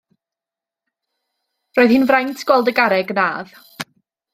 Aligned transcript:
Roedd 1.77 1.95
hi'n 1.97 2.09
fraint 2.13 2.45
gweld 2.51 2.73
y 2.73 2.77
garreg 2.83 3.17
nadd. 3.23 3.57